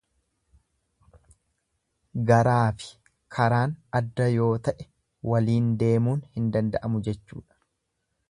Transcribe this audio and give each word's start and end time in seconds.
Garaafi 2.31 2.87
karaan 3.37 3.75
adda 4.01 4.29
yoo 4.37 4.49
ta'e 4.69 4.89
waliin 5.33 5.71
deemuun 5.83 6.27
hin 6.39 6.51
danda'amu 6.57 7.03
jechuudha. 7.09 7.61